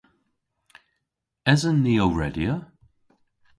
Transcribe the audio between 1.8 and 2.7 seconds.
ni ow redya?